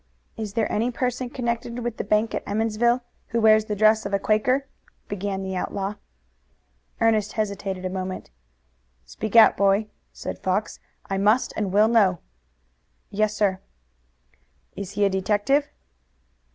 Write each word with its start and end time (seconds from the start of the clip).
"Is 0.35 0.53
there 0.55 0.65
any 0.71 0.89
person 0.89 1.29
connected 1.29 1.77
with 1.77 1.97
the 1.97 2.03
bank 2.03 2.33
at 2.33 2.41
Emmonsville 2.47 3.03
who 3.27 3.39
wears 3.39 3.65
the 3.65 3.75
dress 3.75 4.03
of 4.03 4.15
a 4.15 4.17
Quaker?" 4.17 4.65
began 5.07 5.43
the 5.43 5.55
outlaw. 5.55 5.93
Ernest 6.99 7.33
hesitated 7.33 7.85
a 7.85 7.89
moment. 7.91 8.31
"Speak 9.05 9.35
out, 9.35 9.55
boy!" 9.55 9.89
said 10.11 10.39
Fox. 10.39 10.79
"I 11.07 11.19
must 11.19 11.53
and 11.55 11.71
will 11.71 11.87
know." 11.87 12.17
"Yes, 13.11 13.35
sir." 13.35 13.59
"Is 14.75 14.93
he 14.93 15.05
a 15.05 15.09
detective?" 15.11 15.69